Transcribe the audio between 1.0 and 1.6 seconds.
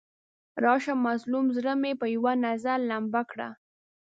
مظلوم